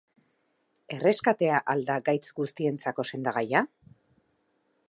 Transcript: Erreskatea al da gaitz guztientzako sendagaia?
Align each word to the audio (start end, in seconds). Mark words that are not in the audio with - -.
Erreskatea 0.95 1.59
al 1.75 1.85
da 1.91 1.99
gaitz 2.09 2.25
guztientzako 2.41 3.07
sendagaia? 3.11 3.67